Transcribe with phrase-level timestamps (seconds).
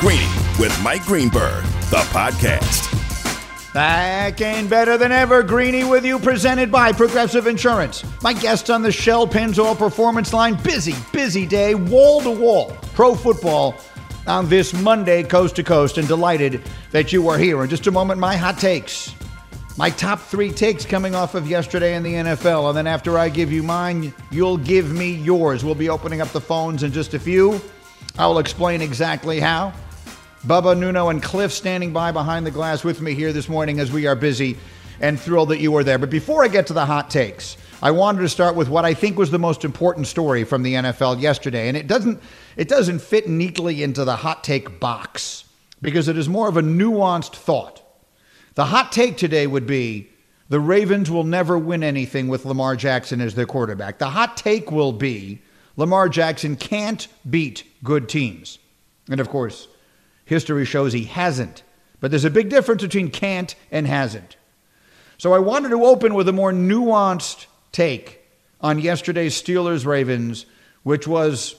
[0.00, 2.92] Greeny with Mike Greenberg, the podcast.
[3.72, 8.04] Back and better than ever, Greeny with you, presented by Progressive Insurance.
[8.22, 13.14] My guests on the Shell Pennzoil Performance Line, busy, busy day, wall to wall, pro
[13.14, 13.74] football
[14.26, 17.64] on this Monday, coast to coast, and delighted that you are here.
[17.64, 19.14] In just a moment, my hot takes.
[19.78, 22.68] My top three takes coming off of yesterday in the NFL.
[22.68, 25.64] And then after I give you mine, you'll give me yours.
[25.64, 27.58] We'll be opening up the phones in just a few.
[28.18, 29.72] I will explain exactly how.
[30.46, 33.90] Bubba, Nuno, and Cliff standing by behind the glass with me here this morning as
[33.90, 34.56] we are busy
[35.00, 35.98] and thrilled that you are there.
[35.98, 38.94] But before I get to the hot takes, I wanted to start with what I
[38.94, 41.66] think was the most important story from the NFL yesterday.
[41.66, 42.22] And it doesn't
[42.56, 45.46] it doesn't fit neatly into the hot take box
[45.82, 47.82] because it is more of a nuanced thought.
[48.54, 50.10] The hot take today would be
[50.48, 53.98] the Ravens will never win anything with Lamar Jackson as their quarterback.
[53.98, 55.42] The hot take will be
[55.76, 58.60] Lamar Jackson can't beat good teams.
[59.10, 59.66] And of course,
[60.26, 61.62] History shows he hasn't.
[62.00, 64.36] But there's a big difference between can't and hasn't.
[65.16, 68.20] So I wanted to open with a more nuanced take
[68.60, 70.44] on yesterday's Steelers Ravens,
[70.82, 71.54] which was,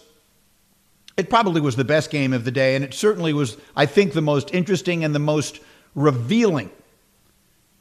[1.15, 2.75] it probably was the best game of the day.
[2.75, 5.59] And it certainly was, I think, the most interesting and the most
[5.95, 6.69] revealing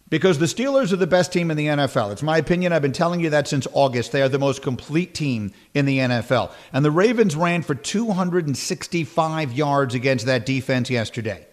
[0.09, 2.13] because the Steelers are the best team in the NFL.
[2.13, 2.73] It's my opinion.
[2.73, 4.13] I've been telling you that since August.
[4.13, 6.53] They are the most complete team in the NFL.
[6.73, 11.47] And the Ravens ran for 265 yards against that defense yesterday.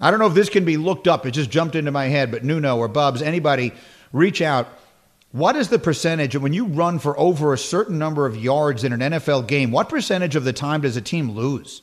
[0.00, 1.26] I don't know if this can be looked up.
[1.26, 3.72] It just jumped into my head, but Nuno or Bubs, anybody,
[4.12, 4.68] reach out.
[5.32, 8.92] What is the percentage when you run for over a certain number of yards in
[8.92, 9.72] an NFL game?
[9.72, 11.82] What percentage of the time does a team lose?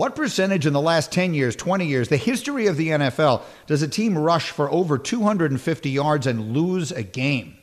[0.00, 3.82] What percentage in the last 10 years, 20 years, the history of the NFL, does
[3.82, 7.58] a team rush for over 250 yards and lose a game?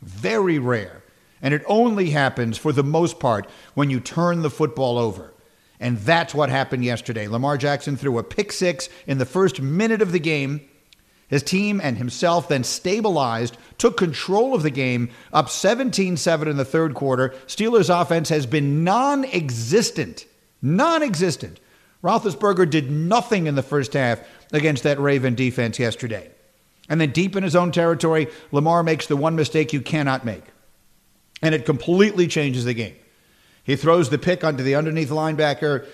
[0.00, 1.02] Very rare.
[1.42, 5.34] And it only happens, for the most part, when you turn the football over.
[5.80, 7.26] And that's what happened yesterday.
[7.26, 10.60] Lamar Jackson threw a pick six in the first minute of the game.
[11.26, 16.58] His team and himself then stabilized, took control of the game, up 17 7 in
[16.58, 17.30] the third quarter.
[17.48, 20.26] Steelers' offense has been non existent
[20.62, 21.60] non existent.
[22.02, 24.20] Roethlisberger did nothing in the first half
[24.52, 26.30] against that Raven defense yesterday.
[26.88, 30.44] And then deep in his own territory, Lamar makes the one mistake you cannot make.
[31.42, 32.94] And it completely changes the game.
[33.64, 35.86] He throws the pick onto the underneath linebacker.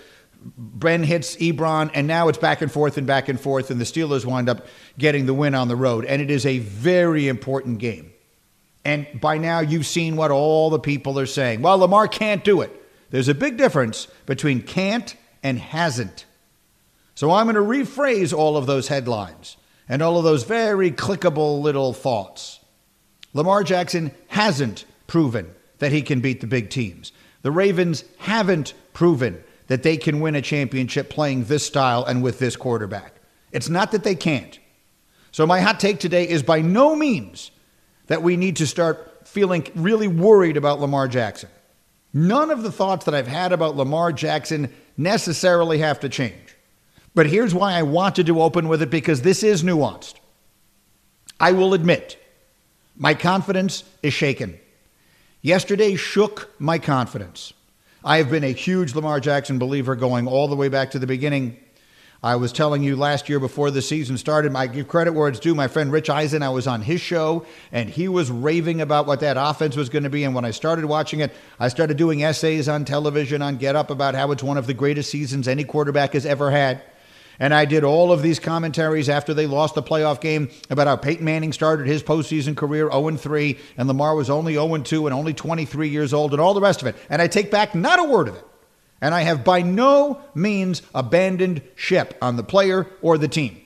[0.45, 3.85] Ben hits Ebron, and now it's back and forth and back and forth, and the
[3.85, 4.67] Steelers wind up
[4.99, 6.05] getting the win on the road.
[6.05, 8.13] And it is a very important game.
[8.85, 11.63] And by now, you've seen what all the people are saying.
[11.63, 12.82] Well, Lamar can't do it.
[13.13, 16.25] There's a big difference between can't and hasn't.
[17.15, 21.61] So I'm going to rephrase all of those headlines and all of those very clickable
[21.61, 22.59] little thoughts.
[23.35, 27.13] Lamar Jackson hasn't proven that he can beat the big teams.
[27.43, 32.39] The Ravens haven't proven that they can win a championship playing this style and with
[32.39, 33.17] this quarterback.
[33.53, 34.59] It's not that they can't.
[35.33, 37.51] So, my hot take today is by no means
[38.07, 41.51] that we need to start feeling really worried about Lamar Jackson.
[42.15, 46.57] None of the thoughts that I've had about Lamar Jackson necessarily have to change.
[47.15, 50.15] But here's why I wanted to open with it because this is nuanced.
[51.41, 52.19] I will admit,
[52.97, 54.59] my confidence is shaken.
[55.41, 57.53] Yesterday shook my confidence.
[58.05, 61.07] I have been a huge Lamar Jackson believer going all the way back to the
[61.07, 61.57] beginning.
[62.25, 65.41] I was telling you last year before the season started, I give credit where it's
[65.41, 65.57] due.
[65.57, 69.19] My friend Rich Eisen, I was on his show, and he was raving about what
[69.21, 70.23] that offense was going to be.
[70.23, 73.91] And when I started watching it, I started doing essays on television on Get Up
[73.91, 76.83] about how it's one of the greatest seasons any quarterback has ever had.
[77.41, 80.95] And I did all of these commentaries after they lost the playoff game about how
[80.95, 85.15] Peyton Manning started his postseason career 0 3, and Lamar was only 0 2 and
[85.15, 86.95] only 23 years old, and all the rest of it.
[87.11, 88.45] And I take back not a word of it
[89.03, 93.61] and I have by no means abandoned ship on the player or the team.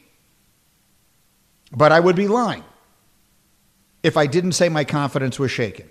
[1.70, 2.64] But I would be lying
[4.02, 5.91] if I didn't say my confidence was shaken.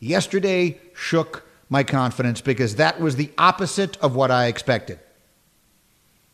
[0.00, 4.98] Yesterday shook my confidence because that was the opposite of what I expected.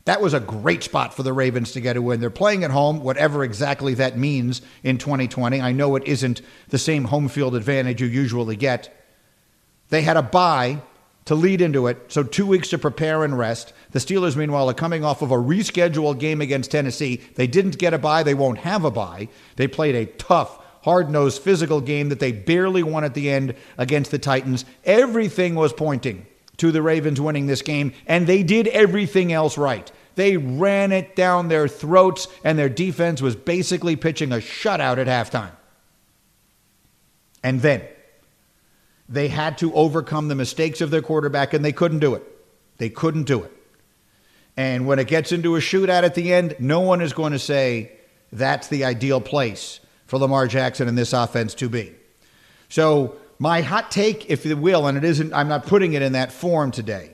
[0.05, 2.21] That was a great spot for the Ravens to get a win.
[2.21, 5.61] They're playing at home, whatever exactly that means in 2020.
[5.61, 8.95] I know it isn't the same home field advantage you usually get.
[9.89, 10.83] They had a bye
[11.25, 12.13] to lead into it.
[12.13, 13.73] So, two weeks to prepare and rest.
[13.93, 17.21] The Steelers, meanwhile, are coming off of a rescheduled game against Tennessee.
[17.35, 18.23] They didn't get a bye.
[18.23, 19.29] They won't have a bye.
[19.57, 23.55] They played a tough, hard nosed, physical game that they barely won at the end
[23.79, 24.65] against the Titans.
[24.85, 26.27] Everything was pointing
[26.59, 29.91] to the Ravens winning this game, and they did everything else right.
[30.15, 35.07] They ran it down their throats, and their defense was basically pitching a shutout at
[35.07, 35.51] halftime.
[37.43, 37.83] And then,
[39.09, 42.25] they had to overcome the mistakes of their quarterback, and they couldn't do it.
[42.79, 43.53] They couldn't do it.
[44.57, 47.39] And when it gets into a shootout at the end, no one is going to
[47.39, 47.93] say
[48.33, 51.93] that's the ideal place for Lamar Jackson and this offense to be.
[52.69, 56.13] So, my hot take, if you will, and it isn't, I'm not putting it in
[56.13, 57.11] that form today.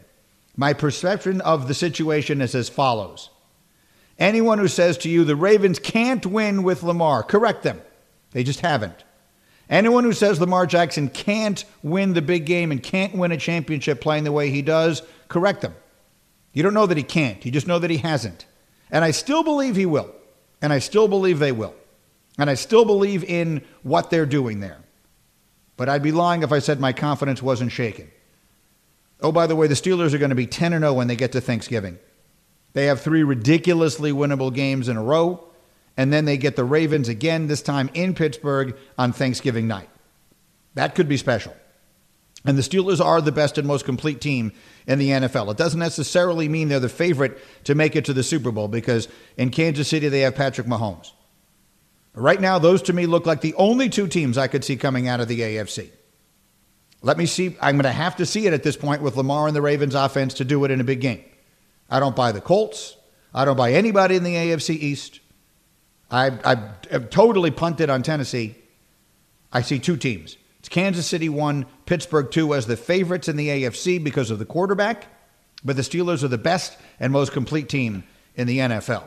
[0.55, 3.31] My perception of the situation is as follows
[4.19, 7.81] Anyone who says to you the Ravens can't win with Lamar, correct them.
[8.33, 9.03] They just haven't.
[9.71, 14.01] Anyone who says Lamar Jackson can't win the big game and can't win a championship
[14.01, 15.75] playing the way he does, correct them.
[16.53, 17.45] You don't know that he can't.
[17.47, 18.47] You just know that he hasn't.
[18.91, 20.13] And I still believe he will.
[20.61, 21.75] And I still believe they will.
[22.37, 24.79] And I still believe in what they're doing there.
[25.77, 28.11] But I'd be lying if I said my confidence wasn't shaken.
[29.23, 31.33] Oh, by the way, the Steelers are going to be 10 0 when they get
[31.33, 31.99] to Thanksgiving.
[32.73, 35.50] They have three ridiculously winnable games in a row,
[36.01, 39.91] and then they get the Ravens again, this time in Pittsburgh on Thanksgiving night.
[40.73, 41.55] That could be special.
[42.43, 44.53] And the Steelers are the best and most complete team
[44.87, 45.51] in the NFL.
[45.51, 49.09] It doesn't necessarily mean they're the favorite to make it to the Super Bowl because
[49.37, 51.13] in Kansas City they have Patrick Mahomes.
[52.15, 55.07] Right now, those to me look like the only two teams I could see coming
[55.07, 55.91] out of the AFC.
[57.03, 57.59] Let me see.
[57.61, 59.95] I'm going to have to see it at this point with Lamar and the Ravens
[59.95, 61.23] offense to do it in a big game.
[61.91, 62.97] I don't buy the Colts.
[63.35, 65.21] I don't buy anybody in the AFC East.
[66.11, 66.31] I,
[66.93, 68.57] I totally punted on Tennessee.
[69.53, 70.37] I see two teams.
[70.59, 74.45] It's Kansas City one, Pittsburgh two as the favorites in the AFC because of the
[74.45, 75.07] quarterback,
[75.65, 78.05] but the Steelers are the best and most complete team
[78.35, 79.05] in the NFL.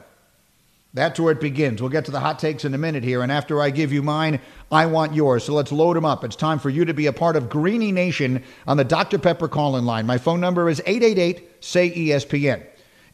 [0.95, 1.81] That's where it begins.
[1.81, 3.23] We'll get to the hot takes in a minute here.
[3.23, 4.39] And after I give you mine,
[4.71, 5.43] I want yours.
[5.43, 6.23] So let's load them up.
[6.23, 9.17] It's time for you to be a part of Greeny Nation on the Dr.
[9.17, 10.05] Pepper call in line.
[10.05, 12.63] My phone number is 888 say ESPN.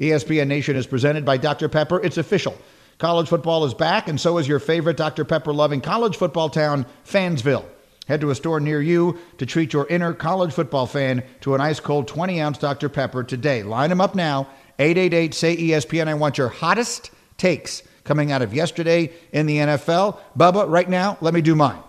[0.01, 1.69] ESPN Nation is presented by Dr.
[1.69, 2.01] Pepper.
[2.01, 2.57] It's official.
[2.99, 5.25] College football is back, and so is your favorite Dr.
[5.25, 7.65] Pepper loving college football town, Fansville.
[8.07, 11.61] Head to a store near you to treat your inner college football fan to an
[11.61, 12.89] ice cold 20 ounce Dr.
[12.89, 13.63] Pepper today.
[13.63, 14.47] Line them up now.
[14.79, 16.07] 888 say ESPN.
[16.07, 20.19] I want your hottest takes coming out of yesterday in the NFL.
[20.37, 21.79] Bubba, right now, let me do mine.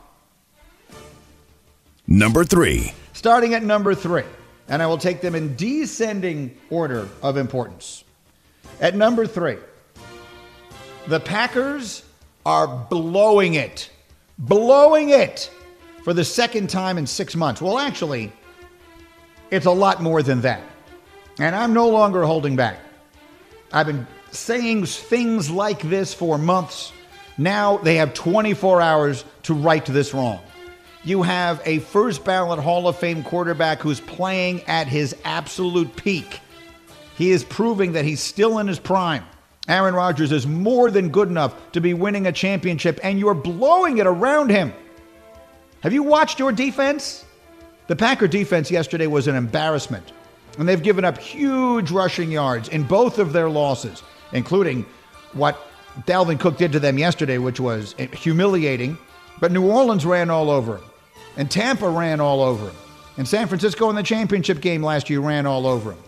[2.06, 2.92] Number three.
[3.12, 4.24] Starting at number three
[4.70, 8.04] and I will take them in descending order of importance.
[8.80, 9.58] At number three,
[11.06, 12.04] the Packers
[12.44, 13.90] are blowing it,
[14.38, 15.50] blowing it
[16.04, 17.60] for the second time in six months.
[17.60, 18.32] Well, actually,
[19.50, 20.62] it's a lot more than that.
[21.38, 22.78] And I'm no longer holding back.
[23.72, 26.92] I've been saying things like this for months.
[27.38, 30.40] Now they have 24 hours to right this wrong
[31.02, 36.40] you have a first ballot Hall of Fame quarterback who's playing at his absolute peak.
[37.16, 39.24] He is proving that he's still in his prime.
[39.70, 43.98] Aaron Rodgers is more than good enough to be winning a championship, and you're blowing
[43.98, 44.72] it around him.
[45.80, 47.24] Have you watched your defense?
[47.86, 50.12] The Packer defense yesterday was an embarrassment,
[50.58, 54.02] and they've given up huge rushing yards in both of their losses,
[54.32, 54.84] including
[55.34, 55.56] what
[56.00, 58.98] Dalvin Cook did to them yesterday, which was humiliating.
[59.40, 60.84] But New Orleans ran all over him.
[61.36, 62.76] And Tampa ran all over him.
[63.16, 65.98] And San Francisco in the championship game last year ran all over him.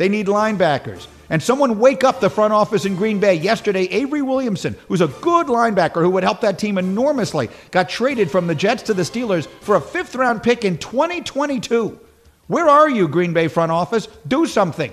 [0.00, 1.08] They need linebackers.
[1.28, 3.34] And someone wake up the front office in Green Bay.
[3.34, 8.30] Yesterday, Avery Williamson, who's a good linebacker who would help that team enormously, got traded
[8.30, 12.00] from the Jets to the Steelers for a fifth round pick in 2022.
[12.46, 14.08] Where are you, Green Bay front office?
[14.26, 14.90] Do something.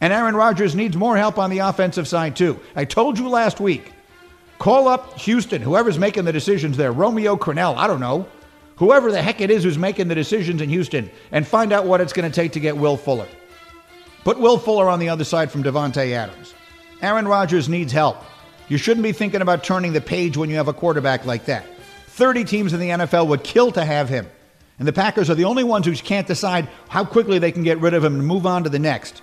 [0.00, 2.58] And Aaron Rodgers needs more help on the offensive side, too.
[2.74, 3.92] I told you last week.
[4.58, 8.26] Call up Houston, whoever's making the decisions there, Romeo Crennel, I don't know
[8.78, 12.00] whoever the heck it is who's making the decisions in Houston, and find out what
[12.00, 13.28] it's going to take to get Will Fuller.
[14.24, 16.54] Put Will Fuller on the other side from Davante Adams.
[17.02, 18.22] Aaron Rodgers needs help.
[18.68, 21.64] You shouldn't be thinking about turning the page when you have a quarterback like that.
[22.08, 24.28] 30 teams in the NFL would kill to have him.
[24.78, 27.78] And the Packers are the only ones who can't decide how quickly they can get
[27.78, 29.22] rid of him and move on to the next.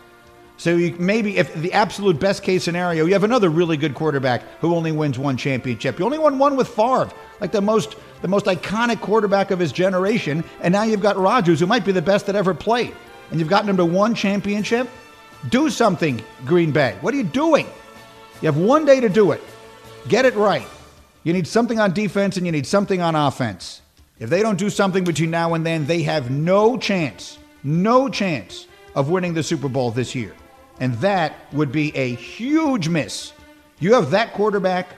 [0.58, 4.42] So you, maybe if the absolute best case scenario, you have another really good quarterback
[4.60, 6.00] who only wins one championship.
[6.00, 9.72] You only won one with Favre, like the most the most iconic quarterback of his
[9.72, 12.96] generation, and now you've got Rodgers, who might be the best that ever played,
[13.29, 14.88] and you've gotten him to one championship.
[15.50, 16.98] Do something, Green Bay.
[17.01, 17.67] What are you doing?
[18.41, 19.41] You have one day to do it.
[20.07, 20.67] Get it right.
[21.24, 23.81] You need something on defense and you need something on offense.
[24.19, 28.67] If they don't do something between now and then, they have no chance, no chance
[28.96, 30.34] of winning the Super Bowl this year.
[30.79, 33.34] And that would be a huge miss.
[33.79, 34.89] You have that quarterback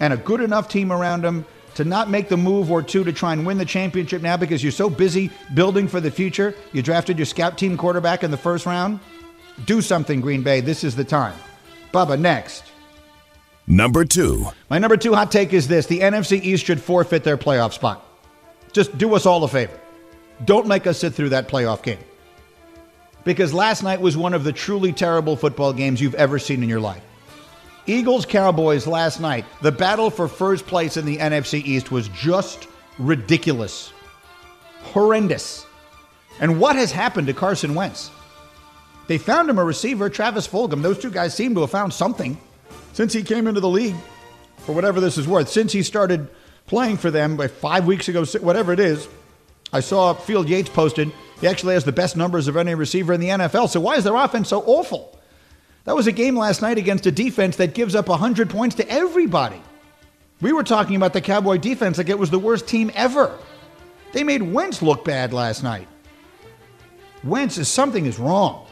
[0.00, 1.46] and a good enough team around him
[1.78, 4.64] to not make the move or two to try and win the championship now because
[4.64, 6.52] you're so busy building for the future.
[6.72, 8.98] You drafted your scout team quarterback in the first round.
[9.64, 10.60] Do something, Green Bay.
[10.60, 11.38] This is the time.
[11.94, 12.64] Bubba, next.
[13.68, 14.48] Number two.
[14.68, 18.04] My number two hot take is this the NFC East should forfeit their playoff spot.
[18.72, 19.78] Just do us all a favor.
[20.44, 22.00] Don't make us sit through that playoff game
[23.22, 26.68] because last night was one of the truly terrible football games you've ever seen in
[26.68, 27.04] your life.
[27.88, 32.68] Eagles Cowboys last night, the battle for first place in the NFC East was just
[32.98, 33.92] ridiculous,
[34.82, 35.64] horrendous.
[36.38, 38.10] And what has happened to Carson Wentz?
[39.06, 40.82] They found him a receiver, Travis Fulgham.
[40.82, 42.38] Those two guys seem to have found something
[42.92, 43.96] since he came into the league,
[44.58, 45.48] for whatever this is worth.
[45.48, 46.28] Since he started
[46.66, 49.08] playing for them five weeks ago, whatever it is,
[49.72, 51.10] I saw Field Yates posted.
[51.40, 53.70] He actually has the best numbers of any receiver in the NFL.
[53.70, 55.17] So why is their offense so awful?
[55.88, 58.86] That was a game last night against a defense that gives up 100 points to
[58.90, 59.62] everybody.
[60.42, 63.38] We were talking about the Cowboy defense like it was the worst team ever.
[64.12, 65.88] They made Wentz look bad last night.
[67.24, 68.66] Wentz is something is wrong.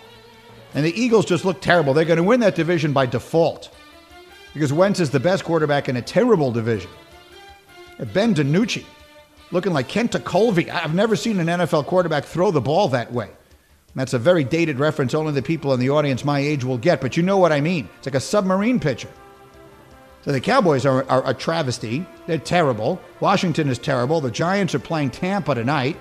[0.75, 1.95] And the Eagles just look terrible.
[1.95, 3.75] They're going to win that division by default
[4.53, 6.91] because Wentz is the best quarterback in a terrible division.
[8.13, 8.85] Ben DiNucci
[9.53, 10.69] looking like Kent Tekulve.
[10.69, 13.31] I've never seen an NFL quarterback throw the ball that way.
[13.97, 17.01] That's a very dated reference only the people in the audience my age will get,
[17.01, 17.89] but you know what I mean.
[17.97, 19.09] It's like a submarine pitcher.
[20.23, 22.05] So the Cowboys are, are a travesty.
[22.27, 23.01] They're terrible.
[23.21, 24.21] Washington is terrible.
[24.21, 25.97] The Giants are playing Tampa tonight.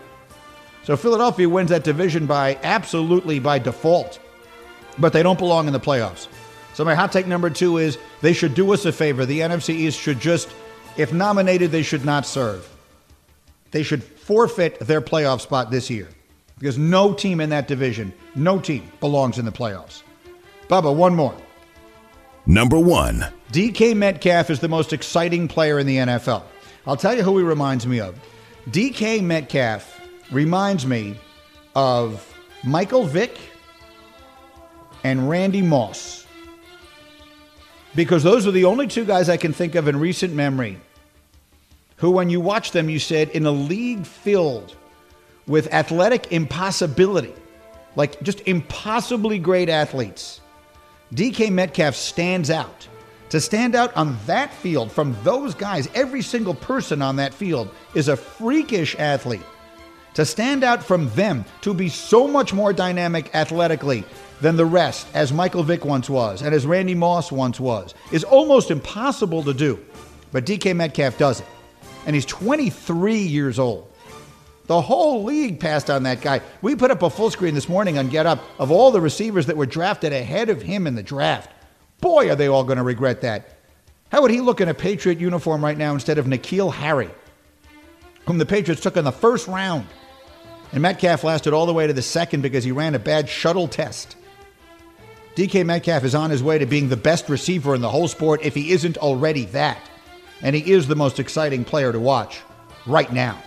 [0.83, 4.19] So Philadelphia wins that division by absolutely by default.
[4.97, 6.27] But they don't belong in the playoffs.
[6.73, 9.25] So my hot take number two is they should do us a favor.
[9.25, 10.53] The NFC East should just,
[10.97, 12.69] if nominated, they should not serve.
[13.71, 16.09] They should forfeit their playoff spot this year
[16.57, 20.03] because no team in that division, no team belongs in the playoffs.
[20.67, 21.35] Bubba, one more.
[22.45, 23.25] Number one.
[23.51, 26.43] DK Metcalf is the most exciting player in the NFL.
[26.87, 28.19] I'll tell you who he reminds me of.
[28.69, 31.15] DK Metcalf reminds me
[31.75, 32.33] of
[32.63, 33.37] Michael Vick
[35.03, 36.25] and Randy Moss.
[37.95, 40.79] Because those are the only two guys I can think of in recent memory
[41.97, 44.75] who, when you watch them, you said, in a league filled
[45.47, 47.33] with athletic impossibility,
[47.95, 50.41] like just impossibly great athletes,
[51.13, 52.87] DK Metcalf stands out.
[53.29, 57.69] To stand out on that field from those guys, every single person on that field
[57.93, 59.41] is a freakish athlete.
[60.13, 64.05] To stand out from them, to be so much more dynamic athletically
[64.39, 68.23] than the rest, as Michael Vick once was and as Randy Moss once was, is
[68.23, 69.83] almost impossible to do.
[70.31, 71.47] But DK Metcalf does it.
[72.05, 73.91] And he's 23 years old.
[74.67, 76.41] The whole league passed on that guy.
[76.61, 79.45] We put up a full screen this morning on Get Up of all the receivers
[79.45, 81.51] that were drafted ahead of him in the draft.
[82.01, 83.57] Boy, are they all going to regret that.
[84.11, 87.09] How would he look in a Patriot uniform right now instead of N'Keal Harry,
[88.25, 89.87] whom the Patriots took in the first round?
[90.71, 93.67] And Metcalf lasted all the way to the second because he ran a bad shuttle
[93.67, 94.15] test.
[95.35, 98.41] DK Metcalf is on his way to being the best receiver in the whole sport
[98.43, 99.79] if he isn't already that.
[100.41, 102.41] And he is the most exciting player to watch
[102.85, 103.41] right now.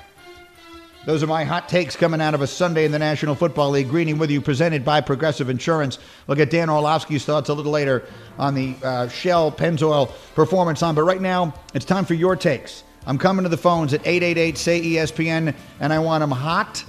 [1.09, 3.89] Those are my hot takes coming out of a Sunday in the National Football League.
[3.89, 5.99] Greeny with you, presented by Progressive Insurance.
[6.27, 8.07] We'll get Dan Orlovsky's thoughts a little later
[8.39, 10.95] on the uh, Shell Pennzoil Performance on.
[10.95, 12.85] But right now, it's time for your takes.
[13.07, 16.85] I'm coming to the phones at 888 say ESPN, and I want them hot.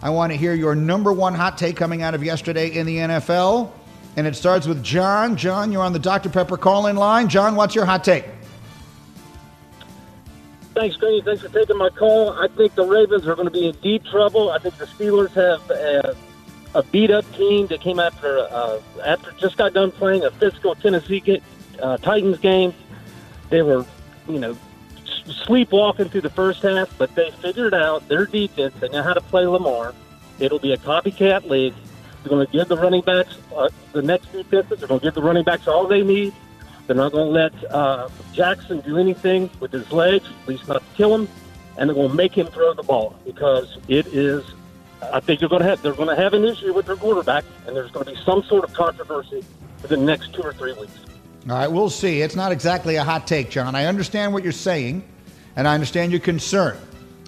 [0.00, 2.96] I want to hear your number one hot take coming out of yesterday in the
[2.96, 3.70] NFL.
[4.16, 5.36] And it starts with John.
[5.36, 6.30] John, you're on the Dr.
[6.30, 7.28] Pepper call in line.
[7.28, 8.24] John, what's your hot take?
[10.78, 11.20] Thanks, Greeny.
[11.22, 12.30] Thanks for taking my call.
[12.34, 14.52] I think the Ravens are going to be in deep trouble.
[14.52, 16.14] I think the Steelers have a,
[16.78, 20.76] a beat up team that came after uh, after just got done playing a physical
[20.76, 21.42] Tennessee
[21.82, 22.72] uh, Titans game.
[23.50, 23.84] They were,
[24.28, 24.56] you know,
[25.26, 28.72] sleepwalking through the first half, but they figured out their defense.
[28.78, 29.96] They know how to play Lamar.
[30.38, 31.74] It'll be a copycat league.
[32.22, 34.78] They're going to give the running backs uh, the next defenses.
[34.78, 36.32] They're going to give the running backs all they need.
[36.88, 40.80] They're not going to let uh, Jackson do anything with his legs, at least not
[40.80, 41.28] to kill him,
[41.76, 44.42] and they're going to make him throw the ball because it is.
[45.02, 47.44] I think they're going to have they're going to have an issue with their quarterback,
[47.66, 49.44] and there's going to be some sort of controversy
[49.76, 50.92] for the next two or three weeks.
[51.50, 52.22] All right, we'll see.
[52.22, 53.74] It's not exactly a hot take, John.
[53.74, 55.06] I understand what you're saying,
[55.56, 56.78] and I understand your concern.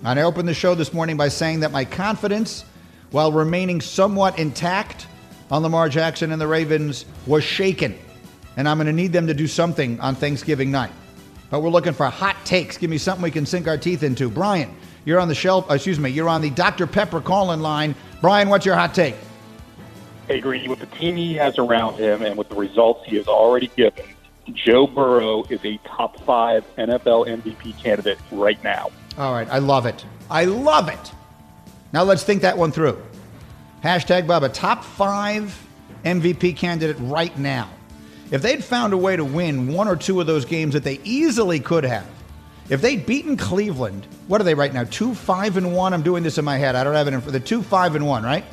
[0.04, 2.64] And I opened the show this morning by saying that my confidence,
[3.10, 5.06] while remaining somewhat intact
[5.50, 7.98] on Lamar Jackson and the Ravens, was shaken
[8.60, 10.92] and I'm going to need them to do something on Thanksgiving night.
[11.48, 12.76] But we're looking for hot takes.
[12.76, 14.28] Give me something we can sink our teeth into.
[14.28, 14.76] Brian,
[15.06, 15.70] you're on the shelf.
[15.70, 16.86] Uh, excuse me, you're on the Dr.
[16.86, 17.94] Pepper call-in line.
[18.20, 19.14] Brian, what's your hot take?
[20.28, 23.26] Hey, Greeny, with the team he has around him and with the results he has
[23.28, 24.04] already given,
[24.52, 28.90] Joe Burrow is a top five NFL MVP candidate right now.
[29.16, 30.04] All right, I love it.
[30.28, 31.12] I love it.
[31.94, 33.02] Now let's think that one through.
[33.82, 35.58] Hashtag Bubba, top five
[36.04, 37.70] MVP candidate right now.
[38.30, 41.00] If they'd found a way to win one or two of those games that they
[41.04, 42.06] easily could have,
[42.68, 44.84] if they'd beaten Cleveland, what are they right now?
[44.84, 45.92] Two five and one.
[45.92, 46.76] I'm doing this in my head.
[46.76, 48.44] I don't have it in for the two five and one, right?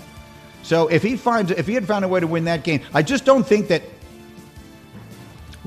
[0.64, 3.04] So if he finds if he had found a way to win that game, I
[3.04, 3.84] just don't think that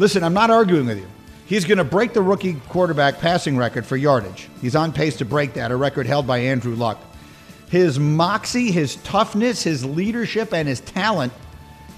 [0.01, 1.07] Listen, I'm not arguing with you.
[1.45, 4.49] He's going to break the rookie quarterback passing record for yardage.
[4.63, 6.99] He's on pace to break that, a record held by Andrew Luck.
[7.69, 11.35] His moxie, his toughness, his leadership, and his talent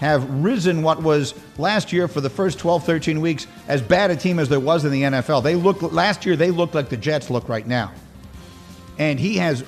[0.03, 4.17] have risen what was last year for the first 12, 13 weeks as bad a
[4.17, 5.45] team as there was in the NFL.
[5.45, 7.93] They looked last year they looked like the Jets look right now.
[8.99, 9.65] And he has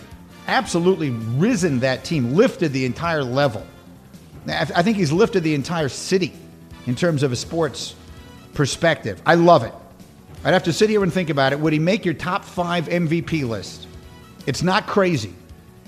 [0.48, 3.64] absolutely risen that team, lifted the entire level.
[4.48, 6.32] I think he's lifted the entire city
[6.86, 7.94] in terms of a sports
[8.54, 9.22] perspective.
[9.24, 9.72] I love it.
[10.42, 11.60] I'd have to sit here and think about it.
[11.60, 13.86] Would he make your top five MVP list?
[14.48, 15.32] It's not crazy.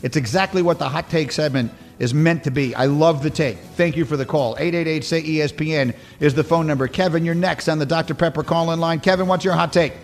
[0.05, 2.75] It's exactly what the hot take segment is meant to be.
[2.75, 3.59] I love the take.
[3.59, 4.57] Thank you for the call.
[4.59, 6.89] 888 say ESPN is the phone number.
[6.89, 8.15] Kevin, you're next on the Dr.
[8.15, 9.01] Pepper call in line.
[9.01, 9.95] Kevin, what's your hot take?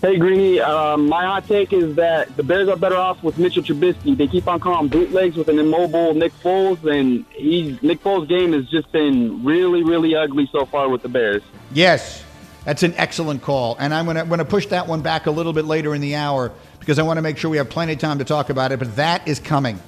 [0.00, 0.60] Hey, Greeny.
[0.60, 4.14] Um, my hot take is that the Bears are better off with Mitchell Trubisky.
[4.14, 8.52] They keep on calling bootlegs with an immobile Nick Foles, and he's Nick Foles' game
[8.52, 11.42] has just been really, really ugly so far with the Bears.
[11.72, 12.22] Yes,
[12.66, 15.64] that's an excellent call, and I'm going to push that one back a little bit
[15.64, 18.18] later in the hour because I want to make sure we have plenty of time
[18.18, 18.78] to talk about it.
[18.78, 19.80] But that is coming.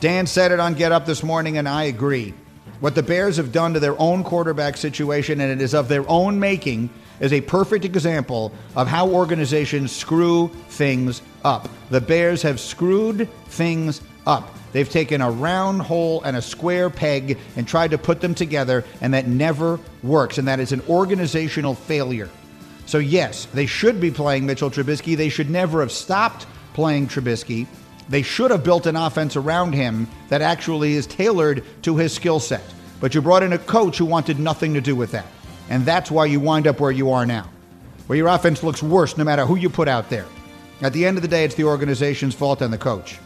[0.00, 2.34] Dan said it on Get Up this morning, and I agree.
[2.80, 6.08] What the Bears have done to their own quarterback situation, and it is of their
[6.08, 11.68] own making is a perfect example of how organizations screw things up.
[11.88, 14.54] The Bears have screwed things up.
[14.72, 18.84] They've taken a round hole and a square peg and tried to put them together,
[19.00, 20.36] and that never works.
[20.36, 22.28] And that is an organizational failure.
[22.84, 25.16] So, yes, they should be playing Mitchell Trubisky.
[25.16, 27.66] They should never have stopped playing Trubisky.
[28.08, 32.40] They should have built an offense around him that actually is tailored to his skill
[32.40, 32.62] set.
[33.00, 35.26] But you brought in a coach who wanted nothing to do with that.
[35.68, 37.48] And that's why you wind up where you are now,
[38.06, 40.26] where your offense looks worse no matter who you put out there.
[40.80, 43.18] At the end of the day, it's the organization's fault and the coach.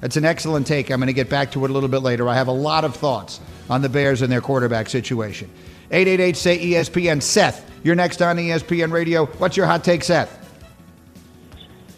[0.00, 0.90] That's an excellent take.
[0.90, 2.28] I'm going to get back to it a little bit later.
[2.28, 5.50] I have a lot of thoughts on the Bears and their quarterback situation.
[5.90, 7.22] 888 say ESPN.
[7.22, 9.26] Seth, you're next on ESPN Radio.
[9.26, 10.47] What's your hot take, Seth?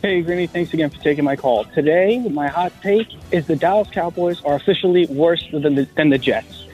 [0.02, 1.64] Hey, Greeny, thanks again for taking my call.
[1.64, 6.16] Today, my hot take is the Dallas Cowboys are officially worse than the, than the
[6.16, 6.64] Jets.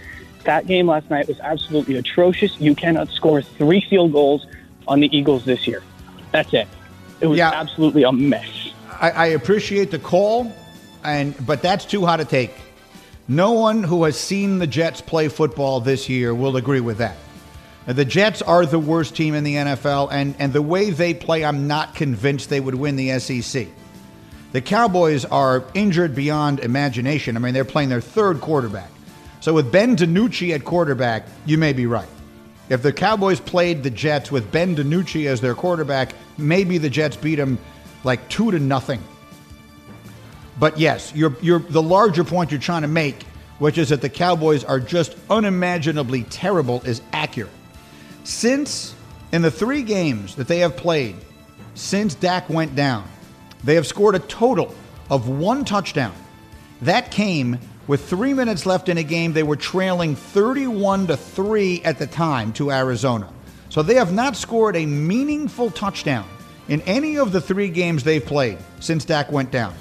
[0.45, 2.57] That game last night was absolutely atrocious.
[2.61, 4.47] You cannot score three field goals
[4.87, 5.83] on the Eagles this year.
[6.31, 6.69] That's it.
[7.21, 8.71] It was yeah, absolutely a mess.
[9.01, 10.53] I, I appreciate the call,
[11.03, 12.55] and but that's too hot to take.
[13.27, 17.17] No one who has seen the Jets play football this year will agree with that.
[17.87, 21.45] The Jets are the worst team in the NFL, and, and the way they play,
[21.45, 23.69] I'm not convinced they would win the SEC.
[24.51, 27.37] The Cowboys are injured beyond imagination.
[27.37, 28.91] I mean, they're playing their third quarterback.
[29.41, 32.09] So with Ben DiNucci at quarterback, you may be right.
[32.69, 37.17] If the Cowboys played the Jets with Ben DiNucci as their quarterback, maybe the Jets
[37.17, 37.59] beat them
[38.03, 39.01] like two to nothing.
[40.59, 43.23] But yes, you're, you're, the larger point you're trying to make,
[43.61, 47.53] which is that the Cowboys are just unimaginably terrible, is accurate.
[48.27, 48.93] Since
[49.31, 51.15] in the three games that they have played
[51.75, 53.09] since Dak went down,
[53.63, 54.75] they have scored a total
[55.09, 56.13] of one touchdown.
[56.83, 61.83] That came with three minutes left in a game, they were trailing 31 to 3
[61.85, 63.33] at the time to Arizona.
[63.69, 66.29] So they have not scored a meaningful touchdown
[66.67, 69.73] in any of the three games they've played since Dak went down.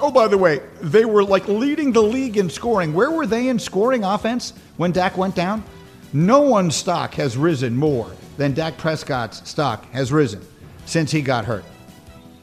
[0.00, 2.92] Oh, by the way, they were like leading the league in scoring.
[2.92, 5.64] Where were they in scoring offense when Dak went down?
[6.14, 10.40] No one's stock has risen more than Dak Prescott's stock has risen
[10.86, 11.64] since he got hurt.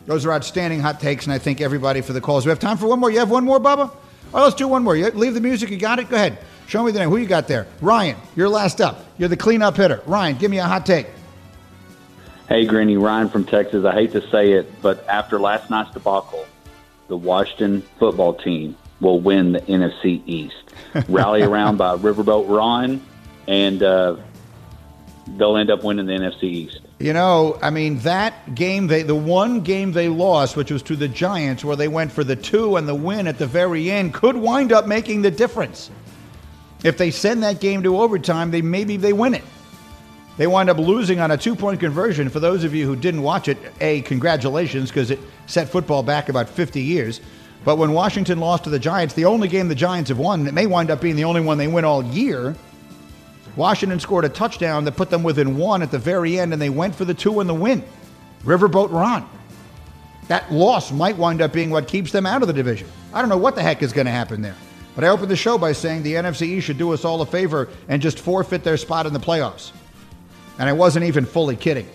[0.05, 2.45] Those are outstanding hot takes, and I thank everybody for the calls.
[2.45, 3.10] We have time for one more.
[3.10, 3.88] You have one more, Bubba?
[3.88, 3.93] All
[4.34, 4.97] right, let's do one more.
[4.97, 5.69] You leave the music.
[5.69, 6.10] You got it?
[6.10, 6.38] Go ahead.
[6.67, 7.07] Show me the name.
[7.07, 7.65] Who you got there?
[7.79, 9.05] Ryan, you're last up.
[9.17, 10.01] You're the cleanup hitter.
[10.05, 11.07] Ryan, give me a hot take.
[12.49, 13.86] Hey, Granny, Ryan from Texas.
[13.86, 16.45] I hate to say it, but after last night's debacle,
[17.07, 20.73] the Washington football team will win the NFC East.
[21.07, 23.01] Rally around by Riverboat Ron,
[23.47, 24.17] and uh,
[25.38, 26.82] they'll end up winning the NFC East.
[26.99, 30.95] You know, I mean, that game, they the one game they lost, which was to
[30.95, 34.13] the Giants, where they went for the two and the win at the very end,
[34.13, 35.89] could wind up making the difference.
[36.84, 39.43] If they send that game to overtime, they maybe they win it.
[40.38, 42.30] They wind up losing on a two-point conversion.
[42.30, 46.30] For those of you who didn't watch it, a congratulations because it set football back
[46.30, 47.19] about 50 years.
[47.63, 50.54] But when Washington lost to the Giants, the only game the Giants have won, it
[50.54, 52.56] may wind up being the only one they win all year
[53.55, 56.69] Washington scored a touchdown that put them within one at the very end, and they
[56.69, 57.83] went for the two and the win.
[58.43, 59.29] Riverboat Ron.
[60.27, 62.87] That loss might wind up being what keeps them out of the division.
[63.13, 64.55] I don't know what the heck is going to happen there.
[64.95, 67.25] But I opened the show by saying the NFC East should do us all a
[67.25, 69.71] favor and just forfeit their spot in the playoffs.
[70.57, 71.87] And I wasn't even fully kidding.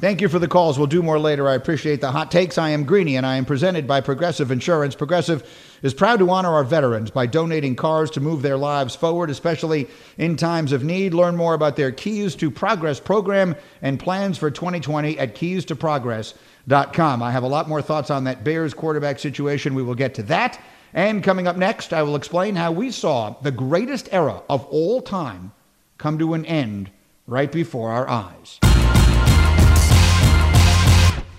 [0.00, 0.78] Thank you for the calls.
[0.78, 1.48] We'll do more later.
[1.48, 2.56] I appreciate the hot takes.
[2.56, 4.94] I am Greeny, and I am presented by Progressive Insurance.
[4.94, 5.42] Progressive
[5.82, 9.88] is proud to honor our veterans by donating cars to move their lives forward, especially
[10.16, 11.14] in times of need.
[11.14, 17.20] Learn more about their Keys to Progress program and plans for 2020 at keystoprogress.com.
[17.20, 19.74] I have a lot more thoughts on that Bears quarterback situation.
[19.74, 20.60] We will get to that.
[20.94, 25.02] And coming up next, I will explain how we saw the greatest era of all
[25.02, 25.50] time
[25.98, 26.92] come to an end
[27.26, 28.60] right before our eyes.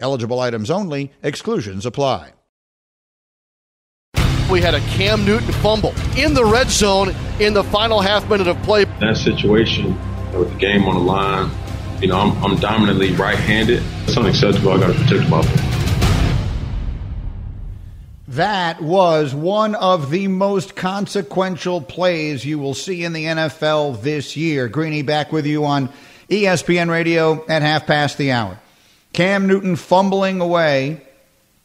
[0.00, 2.32] Eligible items only, exclusions apply.
[4.50, 8.46] We had a Cam Newton fumble in the red zone in the final half minute
[8.46, 8.84] of play.
[9.00, 9.98] That situation
[10.32, 11.50] with the game on the line,
[12.00, 13.82] you know, I'm, I'm dominantly right handed.
[14.04, 14.72] It's unacceptable.
[14.72, 15.42] I got to protect my
[18.28, 24.36] That was one of the most consequential plays you will see in the NFL this
[24.36, 24.68] year.
[24.68, 25.90] Greeny back with you on
[26.30, 28.58] ESPN Radio at half past the hour.
[29.12, 31.02] Cam Newton fumbling away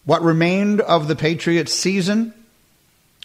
[0.06, 2.34] what remained of the Patriots season,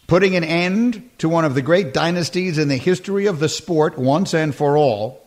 [0.06, 3.98] putting an end to one of the great dynasties in the history of the sport
[3.98, 5.26] once and for all,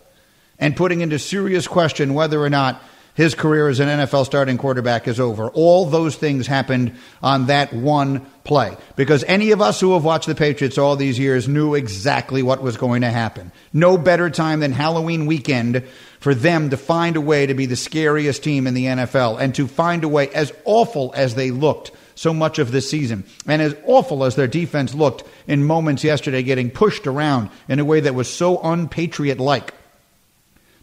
[0.59, 2.81] and putting into serious question whether or not
[3.13, 5.49] his career as an NFL starting quarterback is over.
[5.49, 10.27] All those things happened on that one play because any of us who have watched
[10.27, 13.51] the Patriots all these years knew exactly what was going to happen.
[13.73, 15.83] No better time than Halloween weekend
[16.19, 19.53] for them to find a way to be the scariest team in the NFL and
[19.55, 23.61] to find a way, as awful as they looked so much of this season, and
[23.61, 27.99] as awful as their defense looked in moments yesterday, getting pushed around in a way
[28.01, 29.73] that was so unpatriot like,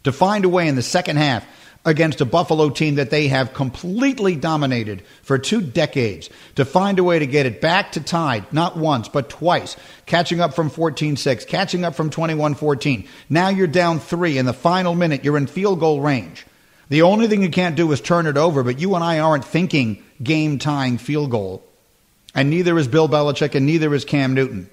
[0.03, 1.45] to find a way in the second half
[1.85, 7.03] against a Buffalo team that they have completely dominated for two decades to find a
[7.03, 11.15] way to get it back to tied, not once, but twice, catching up from 14
[11.17, 13.07] 6, catching up from 21 14.
[13.29, 16.45] Now you're down three in the final minute, you're in field goal range.
[16.89, 19.45] The only thing you can't do is turn it over, but you and I aren't
[19.45, 21.63] thinking game tying field goal.
[22.35, 24.69] And neither is Bill Belichick and neither is Cam Newton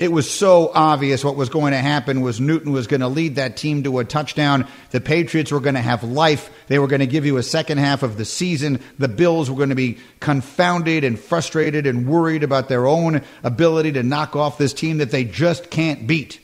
[0.00, 3.36] it was so obvious what was going to happen was Newton was going to lead
[3.36, 4.66] that team to a touchdown.
[4.92, 6.50] The Patriots were going to have life.
[6.68, 8.80] They were going to give you a second half of the season.
[8.98, 13.92] The Bills were going to be confounded and frustrated and worried about their own ability
[13.92, 16.40] to knock off this team that they just can't beat.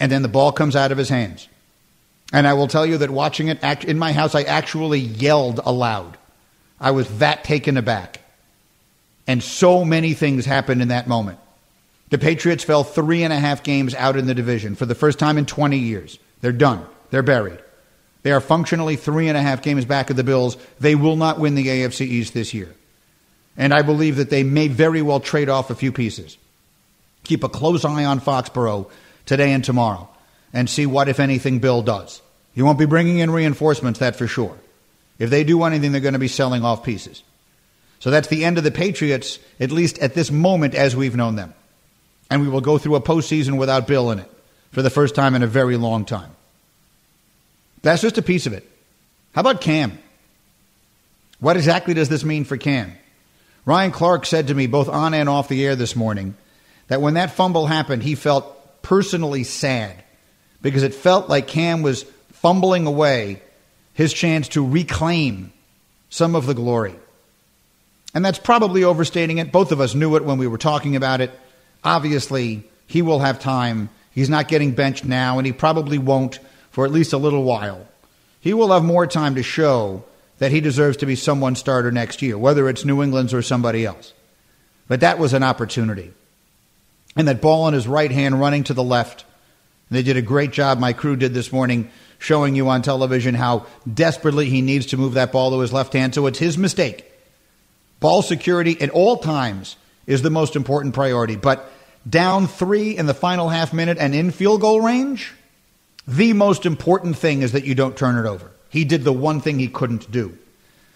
[0.00, 1.48] And then the ball comes out of his hands.
[2.32, 6.16] And I will tell you that watching it in my house, I actually yelled aloud.
[6.80, 8.20] I was that taken aback.
[9.26, 11.40] And so many things happened in that moment.
[12.10, 15.18] The Patriots fell three and a half games out in the division for the first
[15.18, 16.18] time in 20 years.
[16.40, 16.86] They're done.
[17.10, 17.58] They're buried.
[18.22, 20.56] They are functionally three and a half games back of the Bills.
[20.80, 22.74] They will not win the AFC East this year.
[23.56, 26.38] And I believe that they may very well trade off a few pieces.
[27.24, 28.90] Keep a close eye on Foxborough
[29.26, 30.08] today and tomorrow
[30.52, 32.22] and see what, if anything, Bill does.
[32.54, 34.56] He won't be bringing in reinforcements, that for sure.
[35.18, 37.22] If they do anything, they're going to be selling off pieces.
[37.98, 41.36] So that's the end of the Patriots, at least at this moment as we've known
[41.36, 41.52] them
[42.30, 44.30] and we will go through a postseason without Bill in it
[44.72, 46.30] for the first time in a very long time.
[47.82, 48.68] That's just a piece of it.
[49.32, 49.98] How about Cam?
[51.40, 52.92] What exactly does this mean for Cam?
[53.64, 56.34] Ryan Clark said to me both on and off the air this morning
[56.88, 60.02] that when that fumble happened, he felt personally sad
[60.62, 63.42] because it felt like Cam was fumbling away
[63.94, 65.52] his chance to reclaim
[66.08, 66.94] some of the glory.
[68.14, 69.52] And that's probably overstating it.
[69.52, 71.30] Both of us knew it when we were talking about it.
[71.84, 73.90] Obviously, he will have time.
[74.10, 77.86] He's not getting benched now, and he probably won't for at least a little while.
[78.40, 80.04] He will have more time to show
[80.38, 83.84] that he deserves to be someone's starter next year, whether it's New England's or somebody
[83.84, 84.12] else.
[84.86, 86.12] But that was an opportunity.
[87.16, 89.24] And that ball in his right hand running to the left.
[89.90, 93.66] They did a great job, my crew did this morning, showing you on television how
[93.92, 96.14] desperately he needs to move that ball to his left hand.
[96.14, 97.10] So it's his mistake.
[98.00, 99.76] Ball security at all times
[100.08, 101.36] is the most important priority.
[101.36, 101.70] But
[102.08, 105.34] down three in the final half minute and in field goal range,
[106.08, 108.50] the most important thing is that you don't turn it over.
[108.70, 110.36] He did the one thing he couldn't do.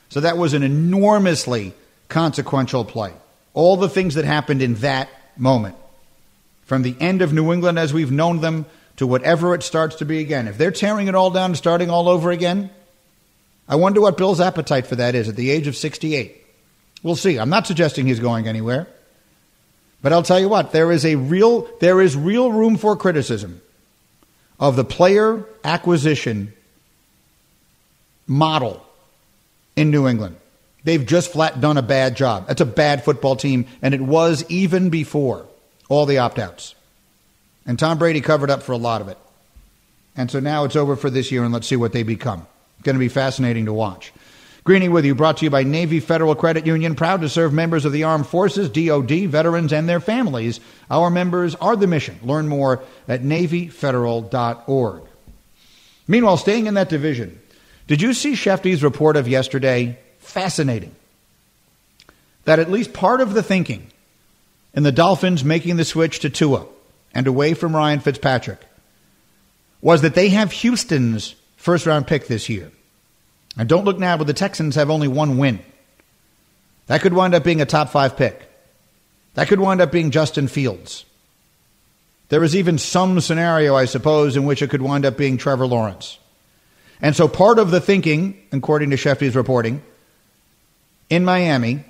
[0.08, 1.74] So that was an enormously
[2.08, 3.12] consequential play.
[3.52, 5.76] All the things that happened in that moment,
[6.64, 8.64] from the end of New England as we've known them
[8.96, 10.48] to whatever it starts to be again.
[10.48, 12.70] If they're tearing it all down and starting all over again,
[13.68, 16.38] I wonder what Bill's appetite for that is at the age of 68.
[17.02, 17.38] We'll see.
[17.38, 18.88] I'm not suggesting he's going anywhere.
[20.02, 23.62] But I'll tell you what, there is a real there is real room for criticism
[24.58, 26.52] of the player acquisition
[28.26, 28.84] model
[29.76, 30.36] in New England.
[30.84, 32.46] They've just flat done a bad job.
[32.48, 35.46] It's a bad football team, and it was even before
[35.88, 36.74] all the opt outs.
[37.64, 39.18] And Tom Brady covered up for a lot of it.
[40.16, 42.46] And so now it's over for this year, and let's see what they become.
[42.78, 44.12] It's going to be fascinating to watch.
[44.64, 47.84] Greeny with you, brought to you by Navy Federal Credit Union, proud to serve members
[47.84, 50.60] of the armed forces, DoD, veterans, and their families.
[50.88, 52.18] Our members are the mission.
[52.22, 55.02] Learn more at NavyFederal.org.
[56.06, 57.40] Meanwhile, staying in that division,
[57.88, 59.98] did you see Shefty's report of yesterday?
[60.20, 60.94] Fascinating.
[62.44, 63.88] That at least part of the thinking
[64.74, 66.66] in the Dolphins making the switch to Tua
[67.12, 68.60] and away from Ryan Fitzpatrick
[69.80, 72.70] was that they have Houston's first round pick this year.
[73.56, 75.60] And don't look now, but the Texans have only one win.
[76.86, 78.48] That could wind up being a top five pick.
[79.34, 81.04] That could wind up being Justin Fields.
[82.28, 85.66] There is even some scenario, I suppose, in which it could wind up being Trevor
[85.66, 86.18] Lawrence.
[87.00, 89.82] And so part of the thinking, according to Shefty's reporting,
[91.10, 91.84] in Miami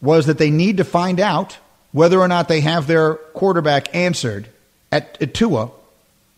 [0.00, 1.58] was that they need to find out
[1.92, 4.48] whether or not they have their quarterback answered
[4.90, 5.70] at, at Tua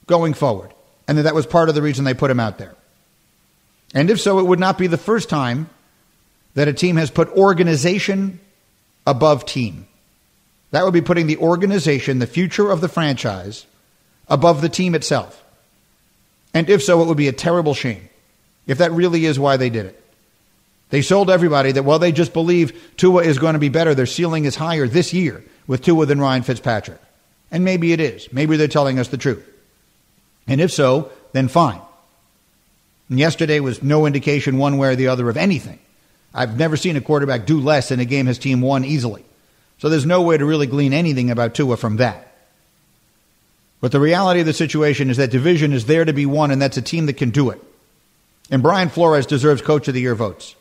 [0.06, 0.72] going forward.
[1.06, 2.74] And that that was part of the reason they put him out there.
[3.94, 5.70] And if so, it would not be the first time
[6.54, 8.40] that a team has put organization
[9.06, 9.86] above team.
[10.72, 13.64] That would be putting the organization, the future of the franchise,
[14.28, 15.42] above the team itself.
[16.52, 18.08] And if so, it would be a terrible shame
[18.66, 20.00] if that really is why they did it.
[20.90, 23.94] They sold everybody that, well, they just believe Tua is going to be better.
[23.94, 27.00] Their ceiling is higher this year with Tua than Ryan Fitzpatrick.
[27.50, 28.32] And maybe it is.
[28.32, 29.48] Maybe they're telling us the truth.
[30.46, 31.80] And if so, then fine.
[33.08, 35.78] And yesterday was no indication one way or the other of anything.
[36.32, 39.24] I've never seen a quarterback do less in a game his team won easily.
[39.78, 42.32] So there's no way to really glean anything about Tua from that.
[43.80, 46.60] But the reality of the situation is that division is there to be won, and
[46.60, 47.62] that's a team that can do it.
[48.50, 50.54] And Brian Flores deserves Coach of the Year votes.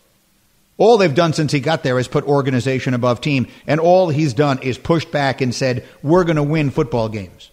[0.78, 4.34] All they've done since he got there is put organization above team, and all he's
[4.34, 7.50] done is pushed back and said, We're going to win football games.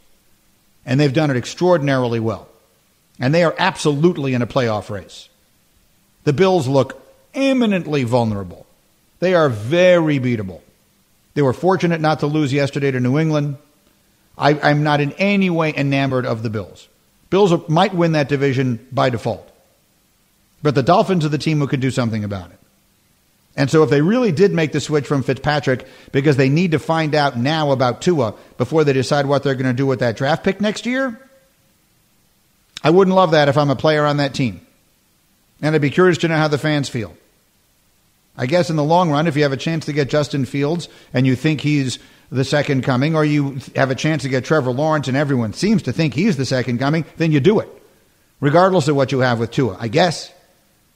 [0.85, 2.50] And they've done it extraordinarily well
[3.21, 5.29] and they are absolutely in a playoff race.
[6.25, 7.01] The Bills look
[7.35, 8.67] eminently vulnerable.
[9.21, 10.63] They are very beatable.
[11.35, 13.59] They were fortunate not to lose yesterday to New England.
[14.37, 16.89] I, am not in any way enamored of the Bills.
[17.29, 19.47] Bills might win that division by default.
[20.63, 22.59] But the Dolphins are the team who can do something about it.
[23.57, 26.79] And so if they really did make the switch from Fitzpatrick because they need to
[26.79, 30.17] find out now about Tua before they decide what they're going to do with that
[30.17, 31.21] draft pick next year,
[32.83, 34.67] I wouldn't love that if I'm a player on that team.
[35.63, 37.15] And I'd be curious to know how the fans feel.
[38.37, 40.89] I guess in the long run, if you have a chance to get Justin Fields
[41.13, 41.99] and you think he's
[42.33, 45.83] the second coming, or you have a chance to get Trevor Lawrence and everyone seems
[45.83, 47.69] to think he's the second coming, then you do it,
[48.41, 50.33] regardless of what you have with Tua, I guess.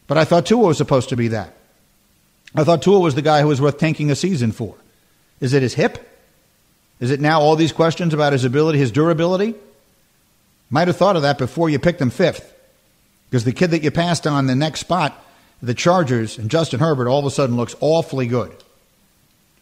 [0.06, 1.54] But I thought Tua was supposed to be that.
[2.54, 4.76] I thought Tua was the guy who was worth tanking a season for.
[5.40, 6.08] Is it his hip?
[7.00, 9.54] Is it now all these questions about his ability, his durability?
[10.74, 12.52] Might have thought of that before you picked him fifth.
[13.30, 15.16] Because the kid that you passed on the next spot,
[15.62, 18.52] the Chargers and Justin Herbert, all of a sudden looks awfully good.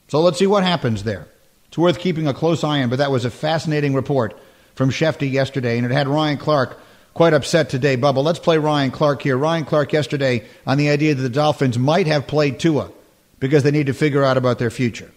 [0.08, 1.28] So let's see what happens there.
[1.68, 4.34] It's worth keeping a close eye on, but that was a fascinating report
[4.74, 6.80] from Shefty yesterday, and it had Ryan Clark
[7.12, 7.98] quite upset today.
[7.98, 9.36] Bubba, let's play Ryan Clark here.
[9.36, 12.90] Ryan Clark yesterday on the idea that the Dolphins might have played Tua
[13.38, 15.10] because they need to figure out about their future.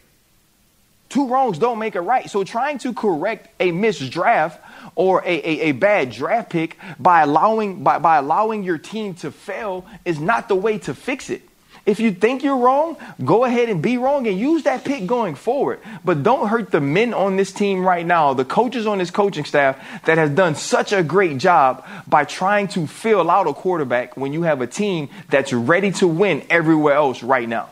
[1.09, 2.29] Two wrongs don't make a right.
[2.29, 4.59] So trying to correct a missed draft
[4.95, 9.31] or a, a, a, bad draft pick by allowing by, by allowing your team to
[9.31, 11.47] fail is not the way to fix it.
[11.85, 15.35] If you think you're wrong, go ahead and be wrong and use that pick going
[15.35, 15.79] forward.
[16.03, 19.45] But don't hurt the men on this team right now, the coaches on this coaching
[19.45, 24.17] staff that has done such a great job by trying to fill out a quarterback
[24.17, 27.69] when you have a team that's ready to win everywhere else right now.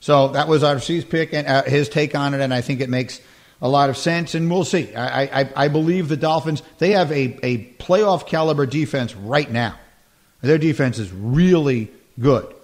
[0.00, 2.88] So that was RC's pick and uh, his take on it, and I think it
[2.88, 3.20] makes
[3.60, 4.94] a lot of sense, and we'll see.
[4.94, 9.78] I, I, I believe the Dolphins, they have a, a playoff caliber defense right now.
[10.40, 12.54] Their defense is really good.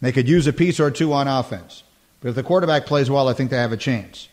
[0.00, 1.82] They could use a piece or two on offense.
[2.20, 4.28] But if the quarterback plays well, I think they have a chance.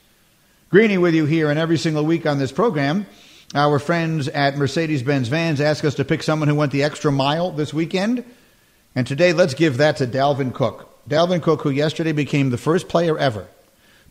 [0.70, 3.06] Greeny with you here and every single week on this program.
[3.54, 7.12] Our friends at Mercedes Benz Vans ask us to pick someone who went the extra
[7.12, 8.24] mile this weekend.
[8.96, 10.93] And today, let's give that to Dalvin Cook.
[11.08, 13.48] Dalvin Cook, who yesterday became the first player ever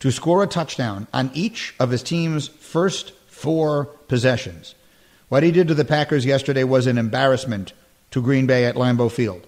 [0.00, 4.74] to score a touchdown on each of his team's first four possessions.
[5.28, 7.72] What he did to the Packers yesterday was an embarrassment
[8.10, 9.46] to Green Bay at Lambeau Field.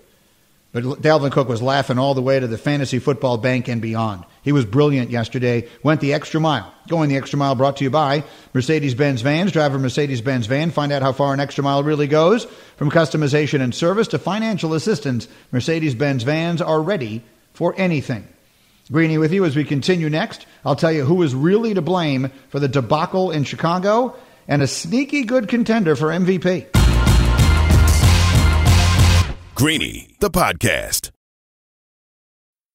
[0.73, 4.25] But Dalvin Cook was laughing all the way to the fantasy football bank and beyond.
[4.43, 6.73] He was brilliant yesterday, went the extra mile.
[6.89, 9.53] Going the extra mile brought to you by Mercedes Benz Vans.
[9.53, 10.73] Driver Mercedes Benz van.
[10.73, 12.47] Find out how far an extra mile really goes.
[12.77, 17.23] From customization and service to financial assistance, Mercedes Benz Vans are ready
[17.55, 18.29] for anything.
[18.93, 20.47] Greeny with you as we continue next.
[20.65, 24.15] I'll tell you who is really to blame for the debacle in Chicago
[24.47, 26.67] and a sneaky good contender for MVP.
[29.55, 31.14] Greeny, the podcast.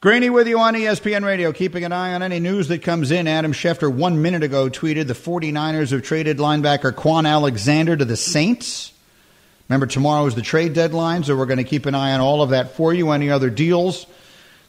[0.00, 3.26] Greeny with you on ESPN Radio, keeping an eye on any news that comes in.
[3.26, 8.16] Adam Schefter one minute ago tweeted the 49ers have traded linebacker Kwon Alexander to the
[8.16, 8.92] Saints.
[9.68, 12.42] Remember, tomorrow is the trade deadline, so we're going to keep an eye on all
[12.42, 13.10] of that for you.
[13.10, 14.06] Any other deals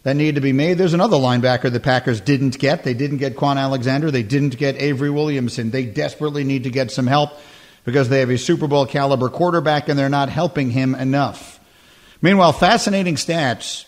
[0.01, 0.79] that need to be made?
[0.79, 2.83] There's another linebacker the Packers didn't get.
[2.83, 4.09] They didn't get Kwon Alexander.
[4.09, 5.69] They didn't get Avery Williamson.
[5.69, 7.37] They desperately need to get some help
[7.85, 11.59] because they have a Super Bowl caliber quarterback and they're not helping him enough.
[12.19, 13.85] Meanwhile, fascinating stats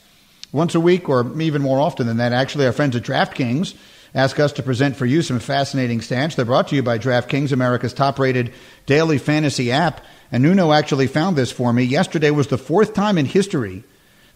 [0.51, 2.33] once a week or even more often than that.
[2.33, 3.75] Actually, our friends at DraftKings
[4.13, 6.35] ask us to present for you some fascinating stats.
[6.35, 8.53] They're brought to you by DraftKings, America's top rated
[8.85, 10.03] daily fantasy app.
[10.31, 11.83] And Nuno actually found this for me.
[11.83, 13.83] Yesterday was the fourth time in history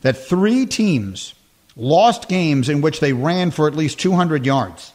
[0.02, 1.34] that three teams
[1.76, 4.94] lost games in which they ran for at least 200 yards.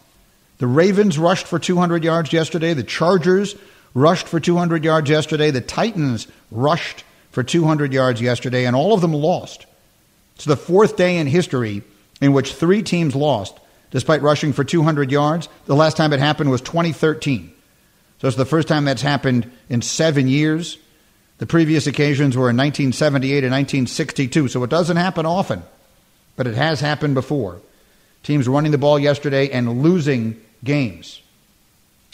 [0.58, 2.74] The Ravens rushed for 200 yards yesterday.
[2.74, 3.54] The Chargers
[3.94, 5.50] rushed for 200 yards yesterday.
[5.50, 9.66] The Titans rushed for 200 yards yesterday, and all of them lost.
[10.40, 11.82] It's the fourth day in history
[12.22, 15.50] in which three teams lost despite rushing for 200 yards.
[15.66, 17.52] The last time it happened was 2013.
[18.20, 20.78] So it's the first time that's happened in seven years.
[21.36, 25.62] The previous occasions were in 1978 and 1962, so it doesn't happen often,
[26.36, 27.60] but it has happened before.
[28.22, 31.20] Teams running the ball yesterday and losing games.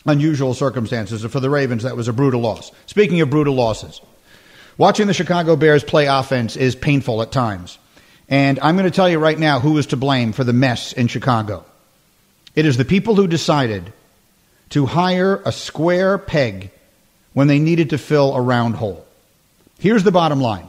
[0.04, 1.24] Unusual circumstances.
[1.24, 2.72] For the Ravens, that was a brutal loss.
[2.86, 4.00] Speaking of brutal losses,
[4.76, 7.78] watching the Chicago Bears play offense is painful at times.
[8.28, 10.92] And I'm going to tell you right now who is to blame for the mess
[10.92, 11.64] in Chicago.
[12.54, 13.92] It is the people who decided
[14.70, 16.70] to hire a square peg
[17.34, 19.06] when they needed to fill a round hole.
[19.78, 20.68] Here's the bottom line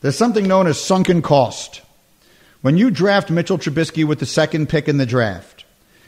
[0.00, 1.82] there's something known as sunken cost.
[2.62, 5.64] When you draft Mitchell Trubisky with the second pick in the draft,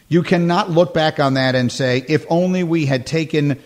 [0.09, 3.61] you cannot look back on that and say, if only we had taken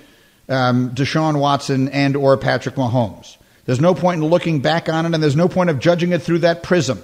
[0.49, 3.37] um, Deshaun Watson and or Patrick Mahomes.
[3.64, 6.22] There's no point in looking back on it, and there's no point of judging it
[6.22, 7.02] through that prism.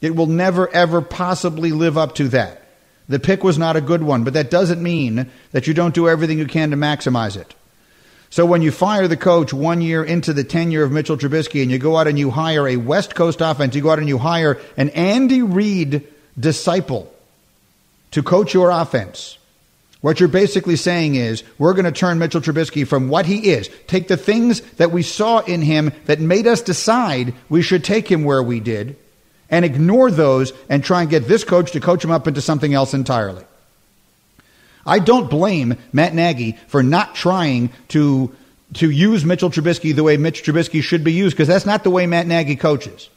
[0.00, 2.62] It will never, ever possibly live up to that.
[3.08, 6.08] The pick was not a good one, but that doesn't mean that you don't do
[6.08, 7.54] everything you can to maximize it.
[8.30, 11.70] So when you fire the coach one year into the tenure of Mitchell Trubisky and
[11.70, 14.16] you go out and you hire a West Coast offense, you go out and you
[14.16, 16.06] hire an Andy Reid
[16.38, 17.12] disciple
[18.12, 19.36] to coach your offense.
[20.02, 23.70] What you're basically saying is, we're going to turn Mitchell Trubisky from what he is,
[23.86, 28.10] take the things that we saw in him that made us decide we should take
[28.10, 28.96] him where we did,
[29.48, 32.74] and ignore those and try and get this coach to coach him up into something
[32.74, 33.44] else entirely.
[34.84, 38.34] I don't blame Matt Nagy for not trying to
[38.74, 41.90] to use Mitchell Trubisky the way Mitch Trubisky should be used because that's not the
[41.90, 43.08] way Matt Nagy coaches.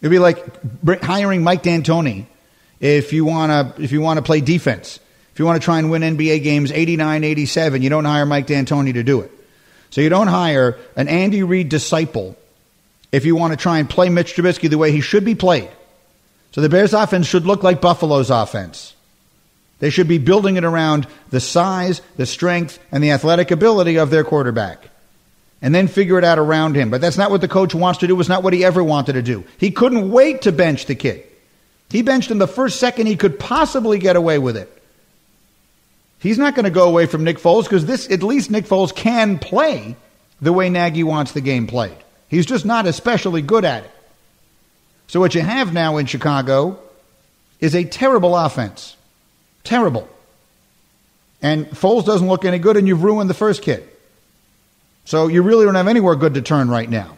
[0.00, 0.42] It'd be like
[1.02, 2.24] hiring Mike D'Antoni
[2.80, 4.98] if you want to if you want to play defense.
[5.40, 8.92] You want to try and win NBA games 89, 87, you don't hire Mike D'Antoni
[8.92, 9.32] to do it.
[9.88, 12.36] So you don't hire an Andy Reid disciple
[13.10, 15.70] if you want to try and play Mitch Trubisky the way he should be played.
[16.52, 18.94] So the Bears offense should look like Buffalo's offense.
[19.78, 24.10] They should be building it around the size, the strength, and the athletic ability of
[24.10, 24.90] their quarterback.
[25.62, 26.90] And then figure it out around him.
[26.90, 28.20] But that's not what the coach wants to do.
[28.20, 29.44] It's not what he ever wanted to do.
[29.56, 31.24] He couldn't wait to bench the kid.
[31.88, 34.76] He benched him the first second he could possibly get away with it.
[36.20, 38.94] He's not going to go away from Nick Foles because this, at least Nick Foles
[38.94, 39.96] can play
[40.40, 41.96] the way Nagy wants the game played.
[42.28, 43.90] He's just not especially good at it.
[45.08, 46.78] So what you have now in Chicago
[47.58, 48.96] is a terrible offense.
[49.64, 50.08] Terrible.
[51.42, 53.88] And Foles doesn't look any good, and you've ruined the first kid.
[55.06, 57.16] So you really don't have anywhere good to turn right now.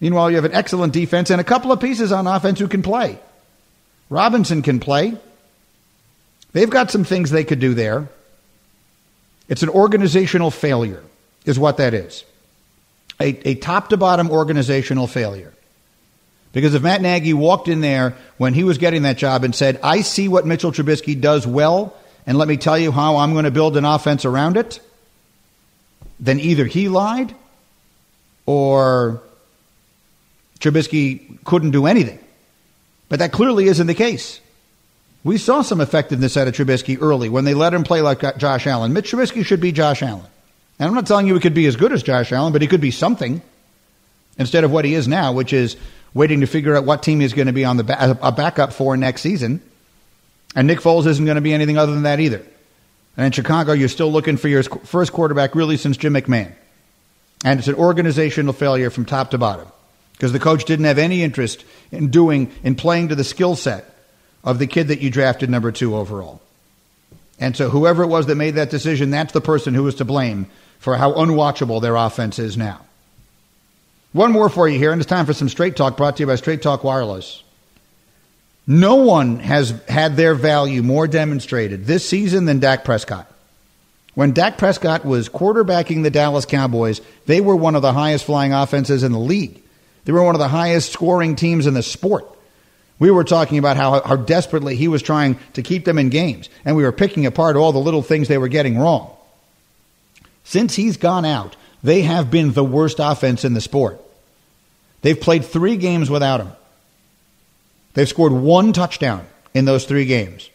[0.00, 2.82] Meanwhile, you have an excellent defense and a couple of pieces on offense who can
[2.82, 3.18] play.
[4.08, 5.16] Robinson can play.
[6.52, 8.08] They've got some things they could do there.
[9.48, 11.02] It's an organizational failure,
[11.44, 12.24] is what that is
[13.20, 15.52] a, a top to bottom organizational failure.
[16.52, 19.78] Because if Matt Nagy walked in there when he was getting that job and said,
[19.82, 21.94] I see what Mitchell Trubisky does well,
[22.26, 24.80] and let me tell you how I'm going to build an offense around it,
[26.18, 27.34] then either he lied
[28.46, 29.22] or
[30.58, 32.18] Trubisky couldn't do anything.
[33.08, 34.40] But that clearly isn't the case.
[35.22, 38.66] We saw some effectiveness out of Trubisky early when they let him play like Josh
[38.66, 38.92] Allen.
[38.92, 40.24] Mitch Trubisky should be Josh Allen.
[40.78, 42.68] And I'm not telling you he could be as good as Josh Allen, but he
[42.68, 43.42] could be something
[44.38, 45.76] instead of what he is now, which is
[46.14, 48.72] waiting to figure out what team he's going to be on the ba- a backup
[48.72, 49.60] for next season.
[50.56, 52.42] And Nick Foles isn't going to be anything other than that either.
[53.16, 56.52] And in Chicago, you're still looking for your first quarterback really since Jim McMahon.
[57.44, 59.68] And it's an organizational failure from top to bottom
[60.12, 63.89] because the coach didn't have any interest in doing, in playing to the skill set
[64.44, 66.40] of the kid that you drafted number two overall.
[67.38, 70.04] And so whoever it was that made that decision, that's the person who is to
[70.04, 70.46] blame
[70.78, 72.80] for how unwatchable their offense is now.
[74.12, 76.26] One more for you here, and it's time for some Straight Talk brought to you
[76.26, 77.42] by Straight Talk Wireless.
[78.66, 83.30] No one has had their value more demonstrated this season than Dak Prescott.
[84.14, 88.52] When Dak Prescott was quarterbacking the Dallas Cowboys, they were one of the highest flying
[88.52, 89.62] offenses in the league.
[90.04, 92.26] They were one of the highest scoring teams in the sport.
[93.00, 96.48] We were talking about how, how desperately he was trying to keep them in games,
[96.64, 99.16] and we were picking apart all the little things they were getting wrong.
[100.44, 104.00] Since he's gone out, they have been the worst offense in the sport.
[105.00, 106.52] They've played three games without him.
[107.94, 110.50] They've scored one touchdown in those three games.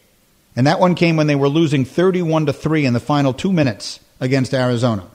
[0.54, 3.52] And that one came when they were losing 31 to 3 in the final two
[3.52, 5.06] minutes against Arizona.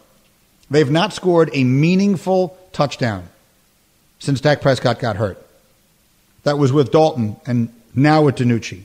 [0.69, 3.29] They've not scored a meaningful touchdown
[4.19, 5.43] since Dak Prescott got hurt.
[6.43, 8.83] That was with Dalton and now with DiNucci.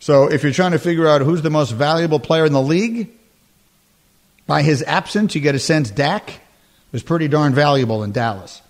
[0.00, 3.10] So if you're trying to figure out who's the most valuable player in the league,
[4.46, 6.40] by his absence, you get a sense Dak
[6.92, 8.60] was pretty darn valuable in Dallas.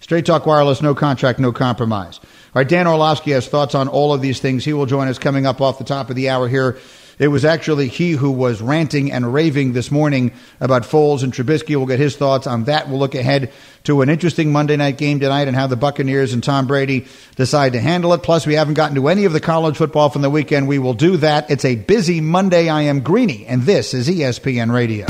[0.00, 2.20] Straight Talk Wireless, no contract, no compromise.
[2.22, 4.64] All right, Dan Orlovsky has thoughts on all of these things.
[4.64, 6.78] He will join us coming up off the top of the hour here.
[7.18, 11.76] It was actually he who was ranting and raving this morning about Foles and Trubisky.
[11.76, 12.88] We'll get his thoughts on that.
[12.88, 13.52] We'll look ahead
[13.84, 17.06] to an interesting Monday night game tonight and how the Buccaneers and Tom Brady
[17.36, 18.22] decide to handle it.
[18.22, 20.68] Plus, we haven't gotten to any of the college football from the weekend.
[20.68, 21.50] We will do that.
[21.50, 22.68] It's a busy Monday.
[22.68, 25.06] I am Greeny, and this is ESPN Radio.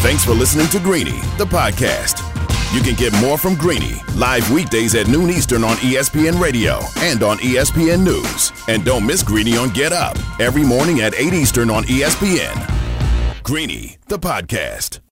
[0.00, 2.27] Thanks for listening to Greeny, the podcast.
[2.72, 7.22] You can get more from Greeny live weekdays at noon Eastern on ESPN Radio and
[7.22, 8.52] on ESPN News.
[8.68, 13.42] And don't miss Greeny on Get Up every morning at 8 Eastern on ESPN.
[13.42, 15.00] Greeny, the podcast.